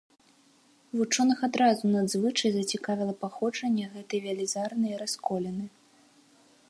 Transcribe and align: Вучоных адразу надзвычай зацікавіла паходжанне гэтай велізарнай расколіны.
Вучоных 1.01 1.39
адразу 1.47 1.83
надзвычай 1.95 2.51
зацікавіла 2.55 3.13
паходжанне 3.25 3.85
гэтай 3.93 4.19
велізарнай 4.27 4.93
расколіны. 5.03 5.65